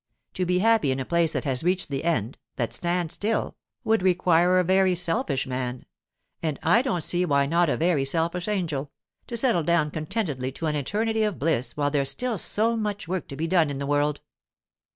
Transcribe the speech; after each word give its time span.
To 0.33 0.47
be 0.47 0.57
happy 0.57 0.89
in 0.91 0.99
a 0.99 1.05
place 1.05 1.33
that 1.33 1.43
has 1.45 1.63
reached 1.63 1.89
the 1.89 2.03
end, 2.03 2.39
that 2.55 2.73
stands 2.73 3.13
still, 3.13 3.55
would 3.83 4.01
require 4.01 4.57
a 4.57 4.63
very 4.63 4.95
selfish 4.95 5.45
man—and 5.45 6.57
I 6.63 6.81
don't 6.81 7.03
see 7.03 7.23
why 7.23 7.45
not 7.45 7.69
a 7.69 7.77
very 7.77 8.03
selfish 8.03 8.47
angel—to 8.47 9.37
settle 9.37 9.61
down 9.61 9.91
contentedly 9.91 10.51
to 10.53 10.65
an 10.65 10.75
eternity 10.75 11.21
of 11.21 11.37
bliss 11.37 11.77
while 11.77 11.91
there's 11.91 12.09
still 12.09 12.39
so 12.39 12.75
much 12.75 13.07
work 13.07 13.27
to 13.27 13.35
be 13.35 13.45
done 13.47 13.69
in 13.69 13.77
the 13.77 13.85
world. 13.85 14.21